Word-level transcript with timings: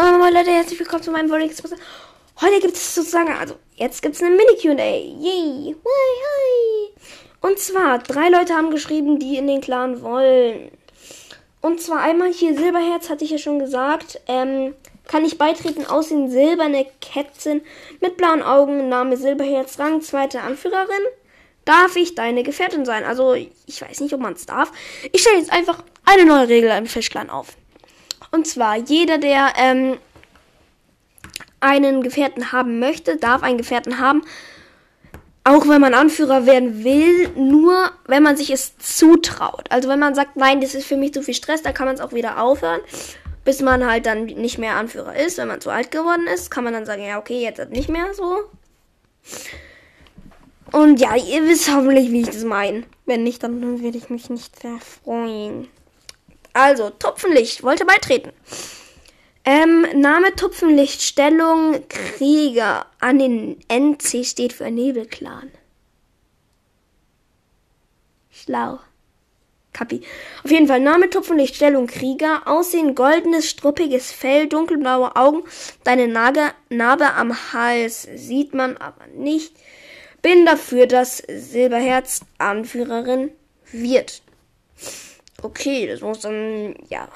Moin 0.00 0.18
Moin 0.18 0.32
Leute, 0.32 0.50
herzlich 0.50 0.80
willkommen 0.80 1.02
zu 1.02 1.10
meinem 1.10 1.30
Express. 1.42 1.74
Heute 2.40 2.58
gibt 2.60 2.74
es 2.74 2.94
sozusagen, 2.94 3.34
also 3.34 3.56
jetzt 3.74 4.00
gibt 4.00 4.14
es 4.16 4.22
eine 4.22 4.34
Mini-QA. 4.34 4.72
Yay! 4.72 5.76
Hi, 5.76 6.10
hi! 6.24 6.88
Und 7.42 7.58
zwar, 7.58 7.98
drei 7.98 8.30
Leute 8.30 8.54
haben 8.54 8.70
geschrieben, 8.70 9.18
die 9.18 9.36
in 9.36 9.46
den 9.46 9.60
Clan 9.60 10.00
wollen. 10.00 10.70
Und 11.60 11.82
zwar 11.82 12.00
einmal 12.00 12.32
hier 12.32 12.56
Silberherz, 12.56 13.10
hatte 13.10 13.24
ich 13.24 13.30
ja 13.30 13.36
schon 13.36 13.58
gesagt. 13.58 14.22
Ähm, 14.26 14.74
kann 15.06 15.26
ich 15.26 15.36
beitreten, 15.36 15.84
aussehen 15.84 16.30
silberne 16.30 16.86
Kätzchen 17.02 17.60
mit 18.00 18.16
blauen 18.16 18.42
Augen, 18.42 18.88
Name 18.88 19.18
Silberherz, 19.18 19.78
Rang, 19.78 20.00
zweite 20.00 20.40
Anführerin. 20.40 21.04
Darf 21.66 21.94
ich 21.96 22.14
deine 22.14 22.42
Gefährtin 22.42 22.86
sein? 22.86 23.04
Also, 23.04 23.34
ich 23.34 23.82
weiß 23.82 24.00
nicht, 24.00 24.14
ob 24.14 24.20
man 24.20 24.32
es 24.32 24.46
darf. 24.46 24.72
Ich 25.12 25.20
stelle 25.20 25.40
jetzt 25.40 25.52
einfach 25.52 25.84
eine 26.06 26.24
neue 26.24 26.48
Regel 26.48 26.70
im 26.70 26.86
Fischclan 26.86 27.28
auf. 27.28 27.48
Und 28.30 28.46
zwar, 28.46 28.76
jeder, 28.76 29.18
der 29.18 29.52
ähm, 29.56 29.98
einen 31.60 32.02
Gefährten 32.02 32.52
haben 32.52 32.78
möchte, 32.78 33.16
darf 33.16 33.42
einen 33.42 33.58
Gefährten 33.58 33.98
haben. 33.98 34.22
Auch 35.42 35.66
wenn 35.68 35.80
man 35.80 35.94
Anführer 35.94 36.46
werden 36.46 36.84
will, 36.84 37.28
nur 37.30 37.90
wenn 38.06 38.22
man 38.22 38.36
sich 38.36 38.50
es 38.50 38.76
zutraut. 38.78 39.70
Also 39.70 39.88
wenn 39.88 39.98
man 39.98 40.14
sagt, 40.14 40.36
nein, 40.36 40.60
das 40.60 40.74
ist 40.74 40.86
für 40.86 40.96
mich 40.96 41.14
zu 41.14 41.22
viel 41.22 41.34
Stress, 41.34 41.62
dann 41.62 41.74
kann 41.74 41.86
man 41.86 41.94
es 41.94 42.00
auch 42.00 42.12
wieder 42.12 42.42
aufhören. 42.42 42.80
Bis 43.44 43.62
man 43.62 43.86
halt 43.86 44.04
dann 44.04 44.26
nicht 44.26 44.58
mehr 44.58 44.76
Anführer 44.76 45.16
ist. 45.16 45.38
Wenn 45.38 45.48
man 45.48 45.60
zu 45.60 45.70
alt 45.70 45.90
geworden 45.90 46.26
ist, 46.32 46.50
kann 46.50 46.64
man 46.64 46.74
dann 46.74 46.84
sagen, 46.84 47.02
ja, 47.02 47.18
okay, 47.18 47.42
jetzt 47.42 47.70
nicht 47.70 47.88
mehr 47.88 48.12
so. 48.12 48.44
Und 50.72 51.00
ja, 51.00 51.16
ihr 51.16 51.42
wisst 51.44 51.74
hoffentlich, 51.74 52.12
wie 52.12 52.20
ich 52.20 52.28
das 52.28 52.44
meine. 52.44 52.84
Wenn 53.06 53.24
nicht, 53.24 53.42
dann 53.42 53.60
würde 53.80 53.98
ich 53.98 54.10
mich 54.10 54.30
nicht 54.30 54.60
sehr 54.60 54.78
freuen. 54.78 55.68
Also, 56.52 56.90
Tupfenlicht, 56.90 57.62
wollte 57.62 57.84
beitreten. 57.84 58.32
Ähm, 59.44 59.86
Name 59.94 60.34
Tupfenlicht, 60.34 61.00
Stellung 61.02 61.88
Krieger. 61.88 62.86
An 63.00 63.18
den 63.18 63.58
NC 63.68 64.24
steht 64.24 64.52
für 64.52 64.70
Nebelclan. 64.70 65.50
Schlau. 68.30 68.80
Kapi. 69.72 70.02
Auf 70.44 70.50
jeden 70.50 70.66
Fall 70.66 70.80
Name 70.80 71.08
Tupfenlicht, 71.08 71.54
Stellung 71.56 71.86
Krieger. 71.86 72.42
Aussehen 72.46 72.94
goldenes, 72.94 73.48
struppiges 73.48 74.12
Fell, 74.12 74.48
dunkelblaue 74.48 75.16
Augen. 75.16 75.42
Deine 75.84 76.08
Nage, 76.08 76.52
Narbe 76.68 77.14
am 77.14 77.52
Hals 77.52 78.08
sieht 78.14 78.52
man 78.52 78.76
aber 78.76 79.06
nicht. 79.14 79.54
Bin 80.22 80.44
dafür, 80.44 80.86
dass 80.86 81.18
Silberherz 81.28 82.20
Anführerin 82.38 83.30
wird. 83.72 84.22
Okay, 85.42 85.86
das 85.86 86.00
muss 86.00 86.20
dann, 86.20 86.74
ja. 86.88 87.08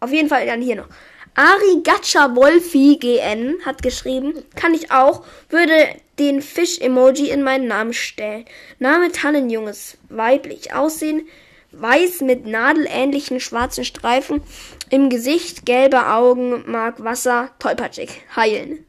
Auf 0.00 0.12
jeden 0.12 0.28
Fall 0.28 0.46
dann 0.46 0.62
hier 0.62 0.76
noch. 0.76 0.88
Ari 1.34 1.82
Gacha 1.84 2.34
Wolfi 2.34 2.96
GN 3.00 3.58
hat 3.64 3.82
geschrieben, 3.82 4.34
kann 4.56 4.74
ich 4.74 4.90
auch, 4.90 5.24
würde 5.48 5.88
den 6.18 6.42
Fisch-Emoji 6.42 7.30
in 7.30 7.42
meinen 7.42 7.68
Namen 7.68 7.92
stellen. 7.92 8.44
Name 8.78 9.12
Tannenjunges, 9.12 9.96
weiblich 10.08 10.74
aussehen, 10.74 11.28
weiß 11.72 12.22
mit 12.22 12.46
nadelähnlichen 12.46 13.40
schwarzen 13.40 13.84
Streifen 13.84 14.42
im 14.90 15.08
Gesicht, 15.08 15.64
gelbe 15.64 16.08
Augen, 16.08 16.64
mag 16.70 17.02
Wasser, 17.04 17.50
tollpatschig, 17.58 18.10
heilen. 18.34 18.84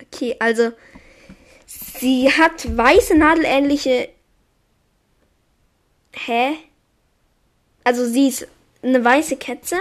Okay, 0.00 0.34
also 0.38 0.72
sie 1.66 2.32
hat 2.32 2.76
weiße 2.76 3.16
nadelähnliche 3.16 4.08
Hä? 6.12 6.56
Also 7.84 8.06
sie 8.06 8.28
ist 8.28 8.46
eine 8.82 9.04
weiße 9.04 9.36
Kätzchen. 9.36 9.80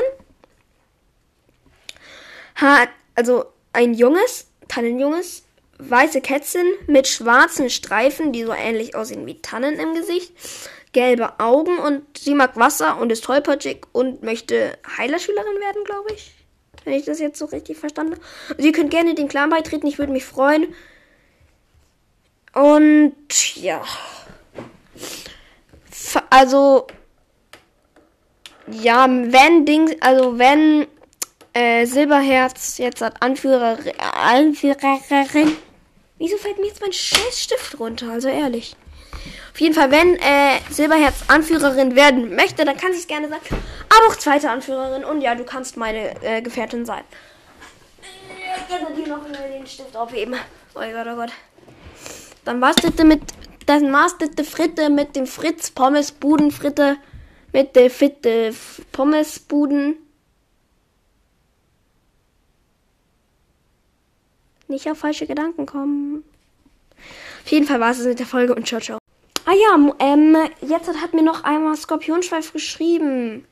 Hat 2.55 2.89
also 3.15 3.45
ein 3.73 3.93
junges, 3.93 4.47
Tannenjunges, 4.67 5.43
weiße 5.79 6.21
Kätzchen 6.21 6.65
mit 6.87 7.07
schwarzen 7.07 7.69
Streifen, 7.69 8.33
die 8.33 8.43
so 8.43 8.53
ähnlich 8.53 8.95
aussehen 8.95 9.25
wie 9.25 9.41
Tannen 9.41 9.79
im 9.79 9.93
Gesicht. 9.93 10.33
Gelbe 10.93 11.39
Augen 11.39 11.77
und 11.79 12.17
sie 12.17 12.33
mag 12.33 12.55
Wasser 12.57 12.97
und 12.99 13.11
ist 13.11 13.23
tollpatschig 13.23 13.85
und 13.91 14.23
möchte 14.23 14.77
Heilerschülerin 14.97 15.59
werden, 15.59 15.83
glaube 15.83 16.13
ich. 16.13 16.31
Wenn 16.85 16.93
ich 16.93 17.05
das 17.05 17.19
jetzt 17.19 17.37
so 17.37 17.45
richtig 17.45 17.77
verstanden 17.77 18.13
habe. 18.13 18.61
Sie 18.61 18.71
könnt 18.71 18.89
gerne 18.89 19.13
den 19.13 19.27
Clan 19.27 19.49
beitreten, 19.49 19.85
ich 19.85 19.99
würde 19.99 20.13
mich 20.13 20.25
freuen. 20.25 20.73
Und 22.53 23.55
ja 23.55 23.83
also 26.29 26.87
ja, 28.69 29.07
wenn 29.07 29.65
Dings, 29.65 29.93
also 30.01 30.37
wenn 30.37 30.87
äh, 31.53 31.85
Silberherz 31.85 32.77
jetzt 32.77 33.01
hat 33.01 33.21
Anführer, 33.21 33.77
Anführerin. 33.97 35.57
Wieso 36.19 36.37
fällt 36.37 36.57
mir 36.59 36.67
jetzt 36.67 36.81
mein 36.81 36.93
Scheißstift 36.93 37.79
runter? 37.79 38.11
Also 38.11 38.27
ehrlich. 38.27 38.75
Auf 39.53 39.61
jeden 39.61 39.73
Fall, 39.73 39.89
wenn 39.89 40.17
äh, 40.17 40.59
Silberherz 40.69 41.15
Anführerin 41.27 41.95
werden 41.95 42.35
möchte, 42.35 42.65
dann 42.65 42.77
kann 42.77 42.91
sie 42.93 42.99
es 42.99 43.07
gerne 43.07 43.27
sein. 43.29 43.39
Aber 43.89 44.07
auch 44.07 44.15
zweite 44.15 44.51
Anführerin. 44.51 45.03
Und 45.03 45.21
ja, 45.21 45.33
du 45.33 45.43
kannst 45.45 45.77
meine 45.77 46.21
äh, 46.23 46.41
Gefährtin 46.41 46.85
sein. 46.85 47.03
Ich 48.01 48.75
kann 48.75 48.95
hier 48.95 49.07
noch 49.07 49.25
den 49.25 49.65
Stift 49.65 49.95
aufheben. 49.95 50.35
Oh 50.75 50.79
Gott, 50.79 51.07
oh 51.11 51.15
Gott. 51.15 51.31
Dann 52.45 52.61
war's 52.61 52.75
das 52.75 53.03
mit 53.03 53.21
das 53.67 53.83
mastete 53.83 54.43
Fritte 54.43 54.89
mit 54.89 55.15
dem 55.15 55.27
Fritz 55.27 55.69
Pommesbuden 55.69 56.51
Fritte 56.51 56.97
mit 57.53 57.75
der 57.75 57.89
Fitte 57.89 58.53
Pommesbuden. 58.91 59.97
Nicht 64.67 64.89
auf 64.89 64.97
falsche 64.97 65.27
Gedanken 65.27 65.65
kommen. 65.65 66.23
Auf 67.43 67.51
jeden 67.51 67.65
Fall 67.65 67.79
war 67.79 67.91
es 67.91 68.03
mit 68.03 68.19
der 68.19 68.25
Folge 68.25 68.55
und 68.55 68.67
ciao, 68.67 68.81
ciao. 68.81 68.97
Ah 69.45 69.53
ja, 69.53 69.93
ähm, 69.99 70.35
jetzt 70.61 70.89
hat 70.89 71.13
mir 71.13 71.23
noch 71.23 71.43
einmal 71.43 71.77
Skorpionschweif 71.77 72.51
geschrieben. 72.51 73.45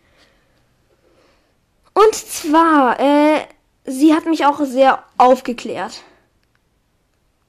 Und 1.94 2.16
zwar, 2.16 3.00
äh, 3.00 3.48
sie 3.86 4.14
hat 4.14 4.26
mich 4.26 4.46
auch 4.46 4.60
sehr 4.66 5.04
aufgeklärt. 5.18 6.04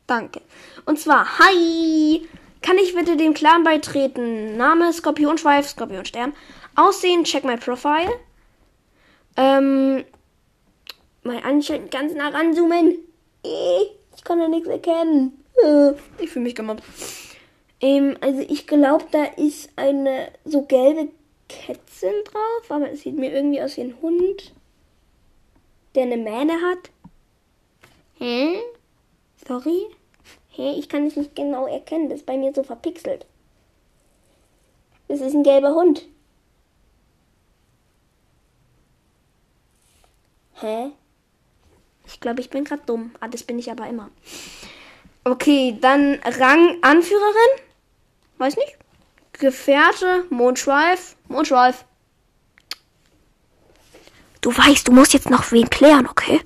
Danke. 0.06 0.40
Und 0.84 1.00
zwar, 1.00 1.40
hi! 1.40 2.28
Kann 2.62 2.78
ich 2.78 2.94
bitte 2.94 3.16
dem 3.16 3.34
Clan 3.34 3.64
beitreten? 3.64 4.56
Name 4.56 4.92
Skorpionschweif, 4.92 5.68
Skorpionstern. 5.68 6.34
Aussehen, 6.74 7.24
check 7.24 7.44
my 7.44 7.56
profile. 7.56 8.12
Ähm, 9.36 10.04
mal 11.22 11.42
anschalten, 11.42 11.90
ganz 11.90 12.14
nah 12.14 12.28
ranzoomen. 12.28 12.98
Ich 13.42 14.24
kann 14.24 14.38
da 14.38 14.48
nichts 14.48 14.68
erkennen. 14.68 15.44
Äh, 15.62 15.92
ich 16.18 16.30
fühle 16.30 16.44
mich 16.44 16.54
gemobbt. 16.54 16.82
Ähm, 17.80 18.16
also 18.20 18.40
ich 18.40 18.66
glaube, 18.66 19.04
da 19.10 19.24
ist 19.24 19.70
eine 19.76 20.32
so 20.44 20.62
gelbe 20.62 21.10
Kätzchen 21.48 22.14
drauf, 22.24 22.70
aber 22.70 22.90
es 22.90 23.02
sieht 23.02 23.16
mir 23.16 23.32
irgendwie 23.32 23.60
aus 23.60 23.76
wie 23.76 23.82
ein 23.82 24.00
Hund, 24.00 24.52
der 25.94 26.04
eine 26.04 26.16
Mähne 26.16 26.54
hat. 26.54 26.90
Hä? 28.18 28.58
Sorry? 29.46 29.86
Hä, 30.56 30.72
ich 30.78 30.88
kann 30.88 31.06
es 31.06 31.16
nicht 31.16 31.36
genau 31.36 31.66
erkennen. 31.66 32.08
Das 32.08 32.20
ist 32.20 32.26
bei 32.26 32.38
mir 32.38 32.50
so 32.54 32.62
verpixelt. 32.62 33.26
Das 35.06 35.20
ist 35.20 35.34
ein 35.34 35.42
gelber 35.42 35.74
Hund. 35.74 36.06
Hä? 40.54 40.92
Ich 42.06 42.20
glaube, 42.20 42.40
ich 42.40 42.48
bin 42.48 42.64
gerade 42.64 42.82
dumm. 42.86 43.14
Ah, 43.20 43.28
das 43.28 43.42
bin 43.42 43.58
ich 43.58 43.70
aber 43.70 43.86
immer. 43.86 44.10
Okay, 45.24 45.76
dann 45.78 46.18
Rang 46.24 46.78
Anführerin. 46.80 47.60
Weiß 48.38 48.56
nicht. 48.56 48.78
Gefährte, 49.34 50.24
Mondschweif. 50.30 51.16
Mondschweif. 51.28 51.84
Du 54.40 54.56
weißt, 54.56 54.88
du 54.88 54.92
musst 54.92 55.12
jetzt 55.12 55.28
noch 55.28 55.52
wen 55.52 55.68
klären, 55.68 56.06
okay? 56.06 56.40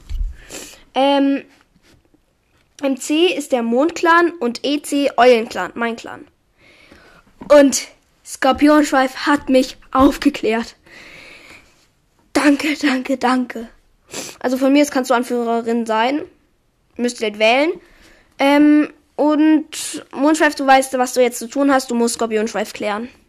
Ähm, 0.95 1.45
MC 2.83 3.37
ist 3.37 3.53
der 3.53 3.63
Mondclan 3.63 4.31
und 4.41 4.65
EC 4.65 5.13
Eulenclan, 5.17 5.73
mein 5.75 5.97
Clan. 5.97 6.27
Und 7.49 7.89
Skorpionschweif 8.25 9.27
hat 9.27 9.49
mich 9.49 9.77
aufgeklärt. 9.91 10.77
Danke, 12.33 12.75
danke, 12.81 13.19
danke. 13.19 13.69
Also 14.39 14.57
von 14.57 14.73
mir 14.73 14.83
aus 14.83 14.91
kannst 14.91 15.11
du 15.11 15.15
Anführerin 15.15 15.85
sein. 15.85 16.23
Müsst 16.97 17.21
ihr 17.21 17.29
halt 17.29 17.39
wählen. 17.39 17.73
Ähm, 18.39 18.89
und 19.17 20.07
Mondschweif, 20.13 20.55
du 20.55 20.67
weißt, 20.67 20.97
was 20.97 21.13
du 21.13 21.21
jetzt 21.21 21.39
zu 21.39 21.47
tun 21.47 21.71
hast. 21.71 21.91
Du 21.91 21.95
musst 21.95 22.15
Skorpionschweif 22.15 22.73
klären. 22.73 23.11